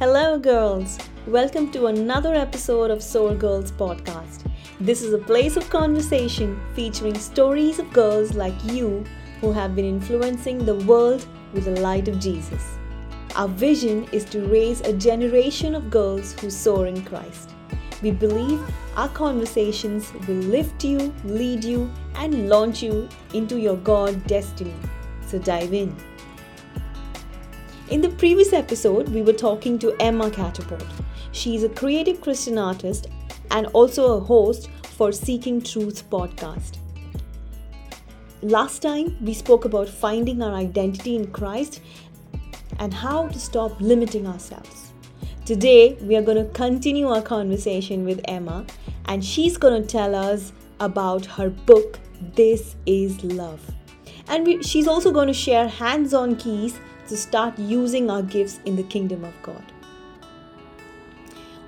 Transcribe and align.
Hello, 0.00 0.38
girls. 0.38 0.96
Welcome 1.26 1.70
to 1.72 1.84
another 1.84 2.34
episode 2.34 2.90
of 2.90 3.02
Soar 3.02 3.34
Girls 3.34 3.70
Podcast. 3.70 4.50
This 4.80 5.02
is 5.02 5.12
a 5.12 5.18
place 5.18 5.58
of 5.58 5.68
conversation 5.68 6.58
featuring 6.72 7.18
stories 7.18 7.78
of 7.78 7.92
girls 7.92 8.32
like 8.32 8.54
you 8.64 9.04
who 9.42 9.52
have 9.52 9.76
been 9.76 9.84
influencing 9.84 10.64
the 10.64 10.76
world 10.86 11.26
with 11.52 11.66
the 11.66 11.78
light 11.82 12.08
of 12.08 12.18
Jesus. 12.18 12.78
Our 13.36 13.48
vision 13.48 14.04
is 14.04 14.24
to 14.30 14.46
raise 14.46 14.80
a 14.80 14.94
generation 14.94 15.74
of 15.74 15.90
girls 15.90 16.32
who 16.40 16.48
soar 16.48 16.86
in 16.86 17.04
Christ. 17.04 17.50
We 18.00 18.10
believe 18.10 18.62
our 18.96 19.10
conversations 19.10 20.14
will 20.26 20.46
lift 20.56 20.82
you, 20.82 21.12
lead 21.24 21.62
you, 21.62 21.90
and 22.14 22.48
launch 22.48 22.82
you 22.82 23.06
into 23.34 23.60
your 23.60 23.76
God 23.76 24.26
destiny. 24.26 24.72
So 25.26 25.38
dive 25.38 25.74
in. 25.74 25.94
In 27.90 28.00
the 28.00 28.08
previous 28.08 28.52
episode, 28.52 29.08
we 29.08 29.20
were 29.20 29.32
talking 29.32 29.76
to 29.80 29.96
Emma 29.98 30.30
Catchpole. 30.30 30.86
She 31.32 31.56
is 31.56 31.64
a 31.64 31.68
creative 31.68 32.20
Christian 32.20 32.56
artist 32.56 33.08
and 33.50 33.66
also 33.72 34.16
a 34.16 34.20
host 34.20 34.70
for 34.84 35.10
Seeking 35.10 35.60
Truth 35.60 36.08
podcast. 36.08 36.78
Last 38.42 38.80
time, 38.80 39.16
we 39.20 39.34
spoke 39.34 39.64
about 39.64 39.88
finding 39.88 40.40
our 40.40 40.54
identity 40.54 41.16
in 41.16 41.32
Christ 41.32 41.80
and 42.78 42.94
how 42.94 43.26
to 43.26 43.40
stop 43.40 43.80
limiting 43.80 44.24
ourselves. 44.24 44.92
Today, 45.44 45.94
we 46.02 46.14
are 46.14 46.22
going 46.22 46.46
to 46.46 46.52
continue 46.52 47.08
our 47.08 47.22
conversation 47.22 48.04
with 48.04 48.20
Emma, 48.26 48.66
and 49.06 49.24
she's 49.24 49.56
going 49.56 49.82
to 49.82 49.88
tell 49.88 50.14
us 50.14 50.52
about 50.78 51.26
her 51.26 51.50
book, 51.50 51.98
This 52.36 52.76
is 52.86 53.24
Love. 53.24 53.60
And 54.28 54.46
we, 54.46 54.62
she's 54.62 54.86
also 54.86 55.10
going 55.10 55.26
to 55.26 55.34
share 55.34 55.66
hands 55.66 56.14
on 56.14 56.36
keys 56.36 56.78
to 57.10 57.16
start 57.16 57.56
using 57.58 58.10
our 58.10 58.22
gifts 58.22 58.60
in 58.64 58.76
the 58.76 58.82
kingdom 58.82 59.24
of 59.24 59.34
God. 59.42 59.62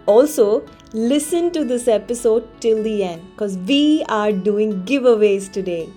Also, 0.06 0.66
listen 0.92 1.52
to 1.52 1.64
this 1.64 1.86
episode 1.88 2.48
till 2.60 2.82
the 2.82 3.04
end 3.04 3.22
because 3.32 3.56
we 3.58 4.04
are 4.08 4.32
doing 4.32 4.82
giveaways 4.84 5.52
today. 5.52 5.88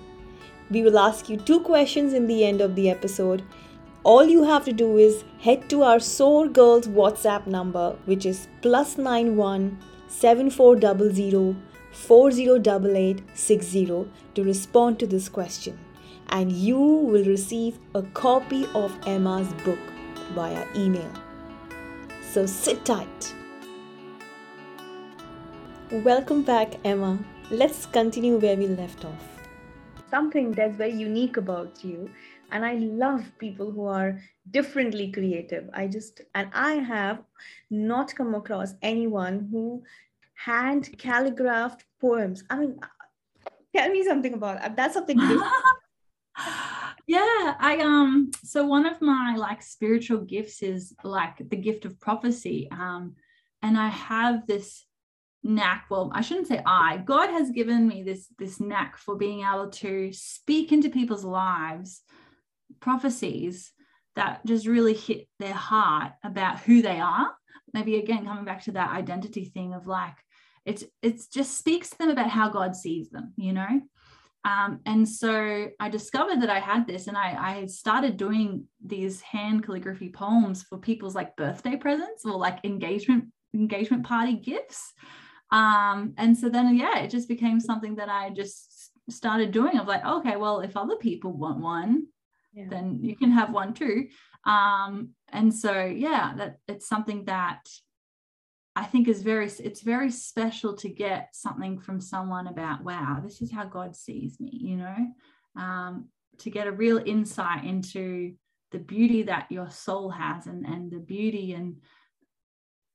We 0.70 0.82
will 0.82 1.00
ask 1.00 1.30
you 1.30 1.38
two 1.38 1.62
questions 1.62 2.14
in 2.14 2.28
the 2.28 2.44
end 2.44 2.60
of 2.62 2.76
the 2.76 2.90
episode. 2.90 3.44
All 4.04 4.26
you 4.26 4.44
have 4.44 4.66
to 4.66 4.74
do 4.74 4.98
is 4.98 5.24
head 5.40 5.70
to 5.70 5.84
our 5.84 6.00
Soar 6.00 6.48
Girls 6.48 6.88
WhatsApp 6.88 7.48
number, 7.48 7.96
which 8.06 8.26
is 8.26 8.48
plus 8.62 8.98
91 8.98 9.78
7400 10.08 11.56
408860 11.92 14.08
to 14.36 14.44
respond 14.44 15.00
to 15.00 15.08
this 15.08 15.30
question 15.30 15.80
and 16.30 16.52
you 16.52 16.78
will 16.78 17.24
receive 17.26 17.80
a 17.94 18.02
copy 18.02 18.66
of 18.74 18.98
Emma's 19.06 19.52
book 19.64 19.80
via 20.34 20.66
email. 20.76 21.12
So 22.32 22.46
sit 22.46 22.84
tight. 22.86 23.34
Welcome 25.92 26.44
back, 26.44 26.76
Emma. 26.84 27.20
Let's 27.52 27.86
continue 27.86 28.38
where 28.38 28.58
we 28.58 28.68
left 28.68 29.06
off. 29.06 29.24
Something 30.10 30.52
that's 30.52 30.76
very 30.76 30.94
unique 30.94 31.38
about 31.38 31.84
you, 31.84 32.10
and 32.52 32.66
I 32.66 32.74
love 32.76 33.32
people 33.38 33.72
who 33.72 33.86
are 33.86 34.20
differently 34.52 35.12
creative. 35.12 35.70
I 35.74 35.88
just, 35.88 36.22
and 36.34 36.50
I 36.54 36.74
have 36.74 37.24
not 37.70 38.14
come 38.16 38.34
across 38.36 38.74
anyone 38.82 39.48
who 39.52 39.84
hand 40.34 40.90
calligraphed 40.98 41.86
poems. 42.02 42.44
I 42.50 42.58
mean, 42.58 42.80
tell 43.76 43.90
me 43.90 44.04
something 44.04 44.34
about 44.34 44.60
that. 44.62 44.76
That's 44.76 44.94
something 44.94 45.20
yeah 47.08 47.56
i 47.60 47.80
um 47.82 48.32
so 48.44 48.66
one 48.66 48.86
of 48.86 49.02
my 49.02 49.36
like 49.38 49.62
spiritual 49.62 50.20
gifts 50.20 50.62
is 50.62 50.94
like 51.04 51.38
the 51.50 51.56
gift 51.56 51.86
of 51.86 52.00
prophecy 52.00 52.68
um 52.72 53.16
and 53.62 53.78
i 53.78 53.88
have 53.88 54.46
this 54.48 54.86
knack 55.44 55.86
well 55.90 56.12
i 56.14 56.22
shouldn't 56.22 56.48
say 56.48 56.62
i 56.66 56.98
god 56.98 57.30
has 57.30 57.52
given 57.52 57.88
me 57.88 58.04
this 58.04 58.28
this 58.40 58.60
knack 58.60 58.98
for 58.98 59.16
being 59.16 59.46
able 59.46 59.70
to 59.70 60.12
speak 60.12 60.72
into 60.72 60.90
people's 60.90 61.24
lives 61.24 62.02
prophecies 62.80 63.72
that 64.16 64.46
just 64.46 64.68
really 64.68 64.94
hit 64.94 65.28
their 65.40 65.54
heart 65.54 66.14
about 66.24 66.60
who 66.60 66.82
they 66.82 67.00
are. 67.00 67.32
Maybe 67.74 67.98
again 67.98 68.26
coming 68.26 68.46
back 68.46 68.64
to 68.64 68.72
that 68.74 68.92
identity 68.92 69.46
thing 69.46 69.74
of 69.74 69.86
like 69.86 70.16
it's 70.66 70.84
it's 71.02 71.28
just 71.28 71.58
speaks 71.58 71.90
to 71.90 71.98
them 71.98 72.10
about 72.10 72.30
how 72.30 72.50
god 72.50 72.76
sees 72.76 73.10
them 73.10 73.34
you 73.36 73.52
know 73.52 73.82
um, 74.46 74.80
and 74.86 75.10
so 75.10 75.68
I 75.80 75.90
discovered 75.90 76.40
that 76.42 76.52
I 76.52 76.60
had 76.60 76.86
this, 76.86 77.08
and 77.08 77.18
I, 77.18 77.62
I 77.62 77.66
started 77.66 78.16
doing 78.16 78.66
these 78.86 79.20
hand 79.20 79.66
calligraphy 79.66 80.10
poems 80.10 80.62
for 80.62 80.78
people's 80.78 81.16
like 81.16 81.36
birthday 81.36 81.76
presents 81.76 82.26
or 82.26 82.38
like 82.38 82.64
engagement 82.64 83.26
engagement 83.56 84.06
party 84.06 84.34
gifts. 84.34 84.94
Um, 85.52 86.14
and 86.18 86.38
so 86.38 86.50
then, 86.50 86.78
yeah, 86.78 87.00
it 87.00 87.10
just 87.10 87.28
became 87.28 87.60
something 87.60 87.96
that 87.96 88.10
I 88.10 88.30
just 88.30 88.92
started 89.10 89.52
doing. 89.52 89.80
Of 89.80 89.88
like, 89.88 90.06
okay, 90.06 90.36
well, 90.36 90.60
if 90.60 90.78
other 90.78 90.98
people 90.98 91.34
want 91.34 91.60
one, 91.60 92.06
yeah. 92.54 92.66
then 92.70 93.00
you 93.02 93.16
can 93.16 93.32
have 93.32 93.52
one 93.52 93.74
too. 93.74 94.08
Um, 94.46 95.10
and 95.30 95.52
so, 95.52 95.86
yeah, 95.86 96.34
that 96.38 96.58
it's 96.68 96.88
something 96.88 97.26
that 97.26 97.62
I 98.76 98.84
think 98.84 99.08
is 99.08 99.24
very 99.24 99.48
it's 99.48 99.82
very 99.82 100.12
special 100.12 100.76
to 100.78 100.90
get 100.90 101.30
something 101.34 101.80
from 101.80 102.02
someone 102.02 102.48
about 102.48 102.84
wow 102.84 103.20
this 103.24 103.42
is 103.42 103.52
how 103.52 103.66
God 103.66 103.96
sees 103.96 104.40
me 104.40 104.52
you 104.52 104.78
know? 104.78 105.08
Um, 105.58 106.10
to 106.40 106.50
get 106.50 106.68
a 106.68 106.72
real 106.72 107.02
insight 107.06 107.64
into 107.64 108.34
the 108.72 108.80
beauty 108.80 109.24
that 109.24 109.50
your 109.50 109.70
soul 109.70 110.10
has 110.10 110.48
and 110.48 110.66
and 110.66 110.92
the 110.92 111.00
beauty 111.00 111.54
and 111.54 111.78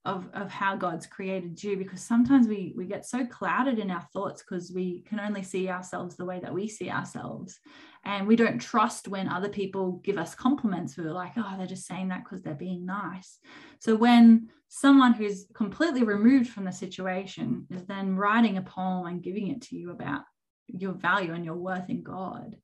of 0.06 0.28
of 0.32 0.50
how 0.50 0.76
God's 0.76 1.06
created 1.06 1.62
you 1.62 1.76
because 1.76 2.00
sometimes 2.00 2.48
we 2.48 2.72
we 2.76 2.86
get 2.86 3.04
so 3.04 3.26
clouded 3.26 3.78
in 3.78 3.90
our 3.90 4.06
thoughts 4.12 4.42
because 4.42 4.72
we 4.74 5.02
can 5.02 5.20
only 5.20 5.42
see 5.42 5.68
ourselves 5.68 6.16
the 6.16 6.24
way 6.24 6.40
that 6.40 6.54
we 6.54 6.68
see 6.68 6.90
ourselves. 6.90 7.58
And 8.04 8.26
we 8.26 8.34
don't 8.34 8.58
trust 8.58 9.08
when 9.08 9.28
other 9.28 9.50
people 9.50 10.00
give 10.02 10.16
us 10.16 10.34
compliments. 10.34 10.96
We're 10.96 11.12
like 11.12 11.32
oh 11.36 11.54
they're 11.58 11.66
just 11.66 11.86
saying 11.86 12.08
that 12.08 12.24
because 12.24 12.42
they're 12.42 12.54
being 12.54 12.86
nice. 12.86 13.38
So 13.78 13.94
when 13.94 14.48
someone 14.68 15.12
who's 15.12 15.46
completely 15.54 16.02
removed 16.02 16.48
from 16.48 16.64
the 16.64 16.72
situation 16.72 17.66
is 17.70 17.84
then 17.84 18.16
writing 18.16 18.56
a 18.56 18.62
poem 18.62 19.06
and 19.06 19.22
giving 19.22 19.48
it 19.48 19.60
to 19.62 19.76
you 19.76 19.90
about 19.90 20.22
your 20.68 20.92
value 20.92 21.34
and 21.34 21.44
your 21.44 21.56
worth 21.56 21.90
in 21.90 22.02
God 22.02 22.56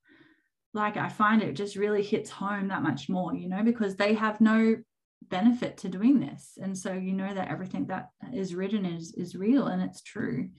like 0.73 0.97
I 0.97 1.09
find 1.09 1.43
it 1.43 1.55
just 1.55 1.75
really 1.75 2.03
hits 2.03 2.31
home 2.31 2.69
that 2.69 2.83
much 2.83 3.09
more 3.09 3.35
you 3.35 3.49
know 3.49 3.65
because 3.65 3.97
they 3.97 4.15
have 4.15 4.41
no 4.41 4.77
benefit 5.23 5.79
to 5.79 5.89
doing 5.89 6.21
this. 6.21 6.59
And 6.61 6.77
so 6.77 6.93
you 6.93 7.13
know 7.13 7.33
that 7.33 7.49
everything 7.49 7.87
that 7.87 8.11
is 8.33 8.55
written 8.55 8.85
is 8.85 9.13
is 9.15 9.35
real 9.35 9.67
and 9.67 9.83
it's 9.83 10.03
true. 10.03 10.51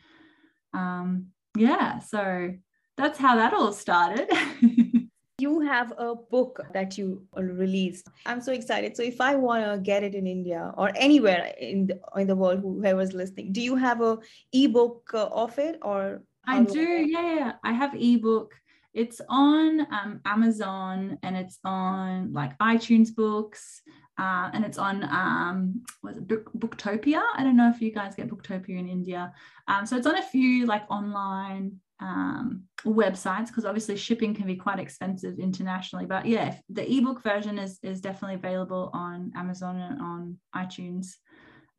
Um 0.74 1.28
yeah 1.58 2.00
so 2.00 2.54
that's 2.98 3.20
how 3.20 3.36
that 3.36 3.54
all 3.54 3.74
started. 3.74 4.30
You 5.40 5.60
have 5.60 5.94
a 6.00 6.16
book 6.16 6.66
that 6.74 6.98
you 6.98 7.24
released. 7.36 8.08
I'm 8.26 8.42
so 8.42 8.52
excited. 8.52 8.98
So 8.98 9.04
if 9.04 9.22
i 9.22 9.36
want 9.36 9.64
to 9.66 9.78
get 9.78 10.04
it 10.04 10.16
in 10.16 10.26
india 10.26 10.74
or 10.76 10.92
anywhere 10.96 11.54
in 11.60 11.86
the, 11.86 12.00
in 12.16 12.26
the 12.26 12.36
world 12.36 12.62
whoever's 12.62 13.14
listening 13.14 13.54
do 13.54 13.62
you 13.62 13.76
have 13.76 14.02
a 14.02 14.18
ebook 14.52 15.12
uh, 15.14 15.28
of 15.28 15.60
it 15.60 15.78
or 15.84 16.24
i 16.48 16.64
do 16.64 16.80
yeah, 16.80 17.36
yeah. 17.36 17.52
I 17.64 17.74
have 17.74 17.94
ebook. 17.94 18.56
It's 18.96 19.22
on 19.30 19.82
um, 19.94 20.22
amazon 20.26 21.20
and 21.22 21.38
it's 21.38 21.60
on 21.64 22.34
like 22.34 22.58
itunes 22.58 23.14
books 23.14 23.84
uh, 24.18 24.50
and 24.54 24.66
it's 24.66 24.78
on 24.78 25.04
um, 25.04 25.84
was 26.02 26.18
it 26.18 26.28
Book, 26.28 26.52
Booktopia? 26.58 27.22
I 27.36 27.44
don't 27.44 27.58
know 27.58 27.70
if 27.70 27.82
you 27.82 27.92
guys 27.92 28.16
get 28.16 28.30
Booktopia 28.30 28.80
in 28.80 28.90
India. 28.90 29.34
Um, 29.68 29.86
so 29.86 29.96
it's 29.96 30.08
on 30.08 30.18
a 30.18 30.24
few 30.24 30.66
like 30.66 30.90
online 30.90 31.80
um, 32.00 32.64
websites 32.84 33.48
because 33.48 33.66
obviously 33.66 33.96
shipping 33.96 34.34
can 34.34 34.48
be 34.48 34.56
quite 34.56 34.80
expensive 34.80 35.40
internationally. 35.40 36.06
But 36.06 36.26
yeah, 36.26 36.56
the 36.70 36.92
ebook 36.92 37.22
version 37.22 37.60
is 37.60 37.80
is 37.84 38.02
definitely 38.02 38.36
available 38.36 38.90
on 38.94 39.32
Amazon 39.36 39.78
and 39.78 40.02
on 40.02 40.38
iTunes. 40.56 41.08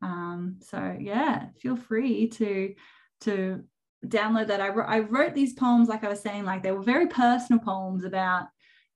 Um, 0.01 0.57
so 0.61 0.95
yeah, 0.99 1.47
feel 1.61 1.75
free 1.75 2.27
to 2.29 2.73
to 3.21 3.63
download 4.05 4.47
that. 4.47 4.61
I, 4.61 4.67
I 4.67 4.99
wrote 4.99 5.35
these 5.35 5.53
poems, 5.53 5.89
like 5.89 6.05
I 6.05 6.09
was 6.09 6.21
saying, 6.21 6.45
like 6.45 6.63
they 6.63 6.71
were 6.71 6.83
very 6.83 7.07
personal 7.07 7.61
poems 7.61 8.05
about 8.05 8.47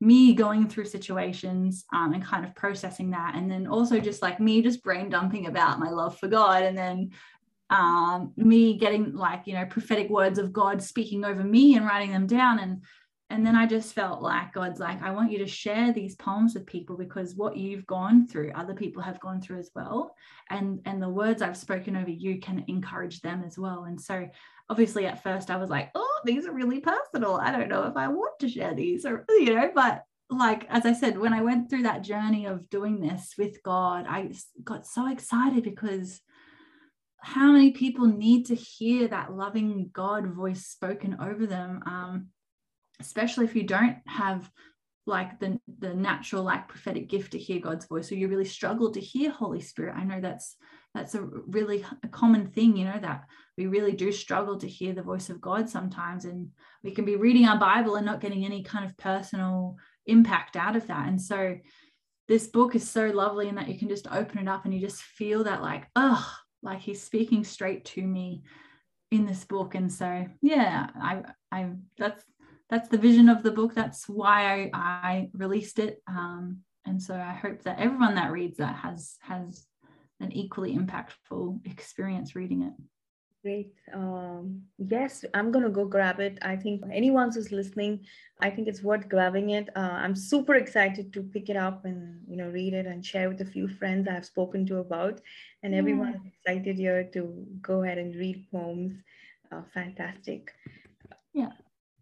me 0.04 0.34
going 0.34 0.68
through 0.68 0.86
situations 0.86 1.86
um, 1.94 2.14
and 2.14 2.24
kind 2.24 2.46
of 2.46 2.56
processing 2.56 3.12
that 3.12 3.36
and 3.36 3.50
then 3.50 3.68
also 3.68 4.00
just 4.00 4.22
like 4.22 4.40
me 4.40 4.62
just 4.62 4.84
brain 4.84 5.10
dumping 5.10 5.48
about 5.48 5.80
my 5.80 5.90
love 5.90 6.18
for 6.20 6.28
god 6.28 6.64
and 6.64 6.78
then 6.78 7.10
um, 7.70 8.34
me 8.36 8.78
getting 8.78 9.16
like 9.16 9.48
you 9.48 9.54
know 9.54 9.66
prophetic 9.66 10.10
words 10.10 10.38
of 10.38 10.54
god 10.54 10.82
speaking 10.82 11.24
over 11.24 11.44
me 11.44 11.76
and 11.76 11.86
writing 11.86 12.12
them 12.12 12.28
down 12.28 12.60
and 12.60 12.84
and 13.30 13.46
then 13.46 13.56
i 13.56 13.66
just 13.66 13.94
felt 13.94 14.22
like 14.22 14.54
god's 14.54 14.80
like 14.80 15.02
i 15.02 15.10
want 15.10 15.32
you 15.32 15.40
to 15.40 15.48
share 15.48 15.92
these 15.92 16.16
poems 16.16 16.54
with 16.54 16.66
people 16.66 16.98
because 16.98 17.36
what 17.36 17.56
you've 17.58 17.88
gone 17.88 18.28
through 18.28 18.52
other 18.54 18.74
people 18.74 19.02
have 19.02 19.20
gone 19.22 19.42
through 19.42 19.58
as 19.58 19.72
well 19.74 20.14
and 20.50 20.82
and 20.86 21.02
the 21.02 21.10
words 21.10 21.42
i've 21.42 21.58
spoken 21.58 21.96
over 21.96 22.12
you 22.12 22.40
can 22.40 22.64
encourage 22.68 23.22
them 23.22 23.44
as 23.46 23.58
well. 23.58 23.86
And 23.86 24.00
so 24.00 24.28
obviously 24.70 25.06
at 25.06 25.24
first 25.24 25.50
I 25.50 25.58
was 25.58 25.70
like, 25.70 25.92
oh, 25.96 26.13
these 26.26 26.46
are 26.46 26.54
really 26.54 26.80
personal. 26.80 27.36
I 27.36 27.52
don't 27.52 27.70
know 27.70 27.84
if 27.84 27.96
I 27.96 28.08
want 28.08 28.40
to 28.40 28.50
share 28.50 28.74
these 28.74 29.06
or, 29.06 29.26
you 29.30 29.54
know, 29.54 29.72
but 29.74 30.04
like 30.30 30.66
as 30.70 30.86
I 30.86 30.94
said, 30.94 31.18
when 31.18 31.34
I 31.34 31.42
went 31.42 31.70
through 31.70 31.84
that 31.84 32.02
journey 32.02 32.46
of 32.46 32.70
doing 32.70 33.00
this 33.00 33.36
with 33.38 33.62
God, 33.64 34.06
I 34.08 34.32
got 34.64 34.86
so 34.86 35.12
excited 35.12 35.64
because 35.64 36.22
how 37.22 37.52
many 37.52 37.72
people 37.72 38.06
need 38.08 38.48
to 38.48 38.56
hear 38.56 39.08
that 39.08 39.34
loving 39.34 39.90
God 39.94 40.28
voice 40.28 40.66
spoken 40.66 41.18
over 41.22 41.46
them, 41.46 41.82
um, 41.86 42.28
especially 43.00 43.46
if 43.46 43.56
you 43.56 43.64
don't 43.64 43.98
have 44.08 44.50
like 45.06 45.40
the 45.40 45.60
the 45.80 45.94
natural 45.94 46.44
like 46.44 46.68
prophetic 46.68 47.10
gift 47.10 47.32
to 47.34 47.38
hear 47.38 47.60
God's 47.60 47.86
voice, 47.86 48.12
or 48.12 48.16
you 48.16 48.28
really 48.28 48.46
struggle 48.46 48.92
to 48.92 49.00
hear 49.00 49.30
Holy 49.30 49.62
Spirit. 49.62 49.96
I 49.96 50.04
know 50.04 50.20
that's 50.20 50.56
that's 50.94 51.16
a 51.16 51.22
really 51.22 51.86
a 52.04 52.08
common 52.08 52.48
thing, 52.48 52.78
you 52.78 52.86
know, 52.86 53.00
that 53.02 53.26
we 53.58 53.68
really 53.68 53.94
do 53.94 54.12
struggle 54.12 54.58
to 54.60 54.68
hear 54.68 54.94
the 54.94 55.02
voice 55.02 55.30
of 55.30 55.42
God 55.42 55.70
sometimes, 55.70 56.26
and 56.26 56.50
we 56.84 56.92
can 56.92 57.06
be 57.06 57.16
reading 57.16 57.48
our 57.48 57.58
Bible 57.58 57.96
and 57.96 58.06
not 58.06 58.22
getting 58.22 58.46
any 58.46 58.64
kind 58.64 58.86
of 58.86 58.98
personal 58.98 59.78
impact 60.06 60.56
out 60.56 60.76
of 60.76 60.88
that. 60.88 61.08
And 61.08 61.22
so 61.22 61.58
this 62.28 62.48
book 62.48 62.76
is 62.76 62.90
so 62.90 63.08
lovely 63.08 63.48
in 63.48 63.56
that 63.56 63.68
you 63.68 63.78
can 63.78 63.90
just 63.90 64.08
open 64.12 64.40
it 64.40 64.48
up 64.48 64.66
and 64.66 64.74
you 64.74 64.80
just 64.80 65.02
feel 65.02 65.44
that 65.46 65.62
like, 65.62 65.88
oh, 65.96 66.32
like 66.62 66.80
he's 66.80 67.04
speaking 67.04 67.44
straight 67.44 67.86
to 67.86 68.02
me 68.02 68.44
in 69.12 69.26
this 69.26 69.44
book. 69.44 69.76
And 69.76 69.92
so 69.92 70.26
yeah 70.42 70.88
i 70.96 71.22
i 71.52 71.70
that's 71.98 72.24
that's 72.70 72.90
the 72.90 72.98
vision 72.98 73.30
of 73.30 73.44
the 73.44 73.52
book. 73.52 73.76
That's 73.76 74.08
why 74.10 74.70
i, 74.72 74.72
I 74.74 75.30
released 75.34 75.80
it. 75.80 76.02
Um, 76.08 76.62
and 76.86 77.02
so 77.02 77.16
i 77.16 77.34
hope 77.34 77.62
that 77.64 77.80
everyone 77.80 78.16
that 78.16 78.32
reads 78.32 78.58
that 78.58 78.76
has 78.76 79.16
has 79.22 79.66
an 80.24 80.32
equally 80.32 80.76
impactful 80.76 81.66
experience 81.66 82.36
reading 82.36 82.64
it 82.64 82.74
Great. 83.44 83.74
Um, 83.94 84.62
yes, 84.78 85.26
I'm 85.34 85.52
going 85.52 85.66
to 85.66 85.70
go 85.70 85.84
grab 85.84 86.22
it. 86.22 86.38
I 86.44 86.56
think 86.56 86.82
anyone 86.90 87.30
who's 87.30 87.52
listening, 87.52 88.06
I 88.40 88.50
think 88.50 88.70
it's 88.70 88.82
worth 88.82 89.10
grabbing 89.10 89.50
it. 89.50 89.68
Uh, 89.76 90.00
I'm 90.04 90.16
super 90.16 90.56
excited 90.56 91.12
to 91.12 91.22
pick 91.22 91.50
it 91.50 91.58
up 91.58 91.84
and 91.84 92.22
you 92.26 92.38
know 92.38 92.48
read 92.48 92.74
it 92.74 92.86
and 92.86 93.06
share 93.06 93.28
with 93.28 93.42
a 93.42 93.46
few 93.46 93.68
friends 93.68 94.08
I've 94.08 94.26
spoken 94.26 94.66
to 94.68 94.78
about, 94.78 95.20
and 95.62 95.76
everyone 95.76 96.14
is 96.16 96.22
excited 96.26 96.78
here 96.78 97.04
to 97.12 97.46
go 97.62 97.84
ahead 97.84 97.98
and 97.98 98.16
read 98.16 98.48
poems. 98.50 98.94
Uh, 99.52 99.64
fantastic. 99.74 100.54
Yeah. 101.34 101.52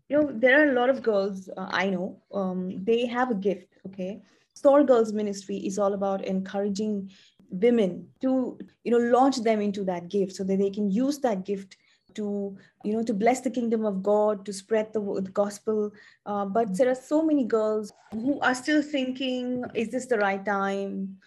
You 0.10 0.22
know, 0.22 0.32
there 0.32 0.62
are 0.62 0.70
a 0.70 0.74
lot 0.74 0.92
of 0.92 1.02
girls 1.02 1.50
uh, 1.58 1.70
I 1.72 1.90
know. 1.90 2.22
Um, 2.32 2.86
they 2.86 3.08
have 3.08 3.32
a 3.32 3.36
gift. 3.36 3.78
Okay. 3.88 4.22
Soar 4.54 4.84
Girls 4.84 5.14
Ministry 5.14 5.58
is 5.58 5.80
all 5.80 5.94
about 5.94 6.26
encouraging 6.26 7.10
women 7.52 8.08
to 8.22 8.58
you 8.84 8.92
know 8.92 9.20
launch 9.20 9.38
them 9.38 9.62
into 9.62 9.84
that 9.84 10.10
gift 10.10 10.36
so 10.36 10.44
that 10.44 10.58
they 10.58 10.70
can 10.70 10.90
use 10.90 11.20
that 11.20 11.46
gift 11.46 11.78
to 12.16 12.58
you 12.84 12.94
know 12.94 13.04
to 13.04 13.14
bless 13.14 13.42
the 13.42 13.50
kingdom 13.50 13.86
of 13.86 14.02
god 14.04 14.46
to 14.46 14.54
spread 14.54 14.92
the, 14.94 15.00
the 15.22 15.32
gospel. 15.32 15.92
Uh, 16.26 16.46
but 16.46 16.78
there 16.78 16.90
are 16.90 16.96
so 16.96 17.24
many 17.24 17.44
girls 17.44 17.92
who 18.12 18.40
are 18.42 18.56
still 18.56 18.82
thinking 18.82 19.64
is 19.74 19.90
this 19.90 20.08
the 20.08 20.18
right 20.18 20.44
time? 20.46 21.18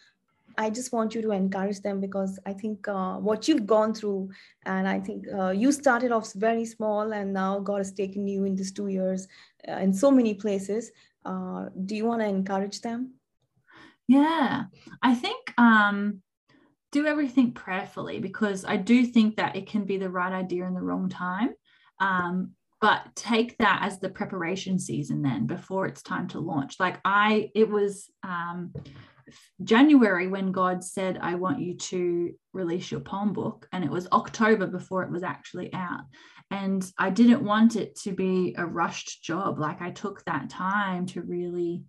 I 0.57 0.71
just 0.71 0.93
want 0.93 1.17
you 1.17 1.23
to 1.23 1.33
encourage 1.33 1.81
them 1.81 2.01
because 2.01 2.39
i 2.47 2.53
think 2.53 2.87
uh, 2.87 3.17
what 3.17 3.49
you've 3.49 3.67
gone 3.67 3.93
through 3.93 4.31
and 4.67 4.87
i 4.87 5.01
think 5.01 5.27
uh, 5.37 5.51
you 5.51 5.73
started 5.73 6.13
off 6.13 6.33
very 6.35 6.65
small 6.65 7.13
and 7.13 7.33
now 7.33 7.59
god 7.59 7.79
has 7.79 7.91
taken 7.91 8.29
you 8.29 8.45
in 8.45 8.55
these 8.55 8.71
two 8.71 8.87
years 8.87 9.27
uh, 9.69 9.79
in 9.79 9.93
so 9.93 10.11
many 10.11 10.35
places. 10.35 10.93
Uh, 11.25 11.71
do 11.87 11.97
you 11.97 12.05
want 12.05 12.21
to 12.21 12.29
encourage 12.29 12.83
them 12.83 13.15
yeah, 14.09 14.65
I 15.03 15.15
think 15.15 15.53
um, 15.59 16.23
do 16.93 17.07
everything 17.07 17.53
prayerfully 17.53 18.21
because 18.21 18.65
I 18.65 18.77
do 18.77 19.05
think 19.05 19.37
that 19.37 19.57
it 19.57 19.67
can 19.67 19.85
be 19.85 19.97
the 19.97 20.11
right 20.11 20.33
idea 20.33 20.67
in 20.67 20.75
the 20.75 20.83
wrong 20.83 21.09
time. 21.09 21.51
Um, 22.01 22.53
but 22.81 23.17
take 23.17 23.57
that 23.59 23.81
as 23.83 23.99
the 23.99 24.11
preparation 24.11 24.79
season 24.79 25.23
then 25.23 25.47
before 25.47 25.87
it's 25.87 26.03
time 26.03 26.29
to 26.29 26.39
launch. 26.39 26.77
Like 26.79 27.01
I, 27.05 27.51
it 27.55 27.71
was 27.71 28.11
um, 28.23 28.75
January 29.63 30.29
when 30.29 30.53
God 30.53 30.85
said, 30.85 31.19
I 31.21 31.37
want 31.37 31.61
you 31.61 31.77
to 31.77 32.33
release 32.53 32.91
your 32.91 33.01
poem 33.01 33.33
book. 33.33 33.67
And 33.73 33.85
it 33.85 33.91
was 33.91 34.07
October 34.13 34.67
before 34.67 35.03
it 35.03 35.11
was 35.11 35.23
actually 35.23 35.73
out. 35.73 36.03
And 36.51 36.85
I 36.99 37.11
didn't 37.11 37.43
want 37.43 37.77
it 37.77 37.99
to 38.01 38.13
be 38.13 38.55
a 38.59 38.67
rushed 38.67 39.23
job. 39.23 39.59
Like 39.59 39.81
I 39.81 39.91
took 39.91 40.25
that 40.27 40.51
time 40.51 41.07
to 41.07 41.23
really 41.23 41.85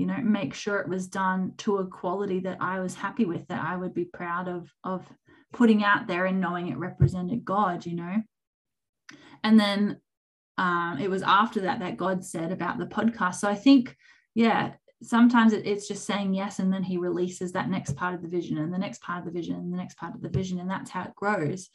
you 0.00 0.06
know 0.06 0.16
make 0.22 0.54
sure 0.54 0.78
it 0.78 0.88
was 0.88 1.06
done 1.06 1.52
to 1.58 1.76
a 1.76 1.86
quality 1.86 2.40
that 2.40 2.56
i 2.60 2.80
was 2.80 2.94
happy 2.94 3.26
with 3.26 3.46
that 3.48 3.62
i 3.62 3.76
would 3.76 3.92
be 3.92 4.06
proud 4.06 4.48
of 4.48 4.72
of 4.82 5.06
putting 5.52 5.84
out 5.84 6.06
there 6.06 6.24
and 6.24 6.40
knowing 6.40 6.68
it 6.68 6.78
represented 6.78 7.44
god 7.44 7.84
you 7.84 7.94
know? 7.94 8.16
And 9.42 9.58
then 9.58 9.98
um, 10.58 10.98
it 11.00 11.08
was 11.08 11.22
after 11.22 11.60
that 11.62 11.80
that 11.80 11.96
god 11.96 12.24
said 12.24 12.52
about 12.52 12.78
the 12.78 12.86
podcast. 12.86 13.36
So 13.36 13.48
i 13.48 13.54
think 13.54 13.96
yeah 14.34 14.72
sometimes 15.02 15.52
it, 15.52 15.66
it's 15.66 15.88
just 15.88 16.04
saying 16.06 16.34
yes 16.34 16.58
and 16.58 16.72
then 16.72 16.82
he 16.82 16.96
releases 16.98 17.52
that 17.52 17.70
next 17.70 17.96
part 17.96 18.14
of 18.14 18.22
the 18.22 18.28
vision 18.28 18.58
and 18.58 18.72
the 18.72 18.78
next 18.78 19.02
part 19.02 19.20
of 19.20 19.24
the 19.24 19.38
vision 19.38 19.56
and 19.56 19.72
the 19.72 19.76
next 19.76 19.96
part 19.96 20.14
of 20.14 20.20
the 20.20 20.28
vision 20.28 20.60
and 20.60 20.70
that's 20.70 20.90
how 20.90 21.02
it 21.02 21.14
grows. 21.14 21.70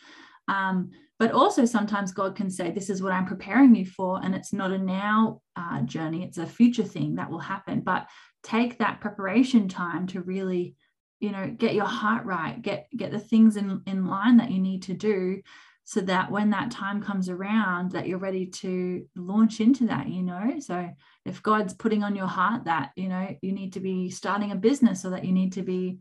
Um, 0.47 0.91
but 1.17 1.31
also 1.31 1.65
sometimes 1.65 2.11
God 2.11 2.35
can 2.35 2.49
say, 2.49 2.71
This 2.71 2.89
is 2.89 3.01
what 3.01 3.13
I'm 3.13 3.25
preparing 3.25 3.75
you 3.75 3.85
for. 3.85 4.19
And 4.23 4.35
it's 4.35 4.53
not 4.53 4.71
a 4.71 4.77
now 4.77 5.41
uh, 5.55 5.81
journey, 5.81 6.23
it's 6.23 6.37
a 6.37 6.45
future 6.45 6.83
thing 6.83 7.15
that 7.15 7.29
will 7.29 7.39
happen. 7.39 7.81
But 7.81 8.07
take 8.43 8.77
that 8.77 9.01
preparation 9.01 9.67
time 9.67 10.07
to 10.07 10.21
really 10.21 10.75
you 11.19 11.31
know 11.31 11.47
get 11.57 11.73
your 11.73 11.85
heart 11.85 12.25
right 12.25 12.61
get 12.61 12.87
get 12.95 13.11
the 13.11 13.19
things 13.19 13.57
in 13.57 13.81
in 13.87 14.05
line 14.05 14.37
that 14.37 14.51
you 14.51 14.59
need 14.59 14.83
to 14.83 14.93
do 14.93 15.41
so 15.83 16.01
that 16.01 16.31
when 16.31 16.49
that 16.49 16.71
time 16.71 17.01
comes 17.01 17.29
around 17.29 17.91
that 17.91 18.07
you're 18.07 18.17
ready 18.17 18.47
to 18.47 19.05
launch 19.15 19.61
into 19.61 19.87
that 19.87 20.09
you 20.09 20.21
know 20.21 20.59
so 20.59 20.89
if 21.25 21.41
god's 21.41 21.73
putting 21.73 22.03
on 22.03 22.15
your 22.15 22.27
heart 22.27 22.65
that 22.65 22.91
you 22.95 23.07
know 23.07 23.35
you 23.41 23.51
need 23.51 23.73
to 23.73 23.79
be 23.79 24.09
starting 24.09 24.51
a 24.51 24.55
business 24.55 25.05
or 25.05 25.11
that 25.11 25.25
you 25.25 25.31
need 25.31 25.53
to 25.53 25.61
be 25.61 25.99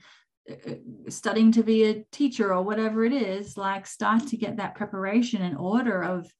Uh, 0.51 0.75
studying 1.09 1.51
to 1.51 1.63
be 1.63 1.85
a 1.85 2.05
teacher 2.13 2.53
or 2.53 2.61
whatever 2.61 3.03
it 3.03 3.15
is 3.15 3.57
like 3.57 3.87
start 3.87 4.27
to 4.27 4.37
get 4.37 4.59
that 4.59 4.75
preparation 4.75 5.41
in 5.41 5.57
order 5.57 6.03
of 6.03 6.31